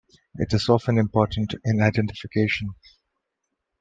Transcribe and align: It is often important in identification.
It 0.33 0.51
is 0.51 0.67
often 0.67 0.97
important 0.97 1.53
in 1.63 1.79
identification. 1.79 2.73